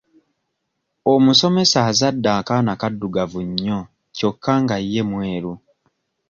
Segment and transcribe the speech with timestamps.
[1.13, 3.79] Omusomesa azadde akaana kaddugavu nnyo
[4.17, 5.53] kyokka nga ye mweru.